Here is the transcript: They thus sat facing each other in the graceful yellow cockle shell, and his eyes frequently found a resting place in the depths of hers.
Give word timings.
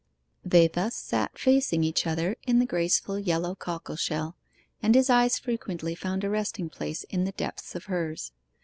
They 0.43 0.67
thus 0.67 0.95
sat 0.95 1.37
facing 1.37 1.83
each 1.83 2.07
other 2.07 2.35
in 2.47 2.57
the 2.57 2.65
graceful 2.65 3.19
yellow 3.19 3.53
cockle 3.53 3.97
shell, 3.97 4.35
and 4.81 4.95
his 4.95 5.11
eyes 5.11 5.37
frequently 5.37 5.93
found 5.93 6.23
a 6.23 6.29
resting 6.31 6.71
place 6.71 7.03
in 7.03 7.25
the 7.25 7.33
depths 7.33 7.75
of 7.75 7.85
hers. 7.85 8.31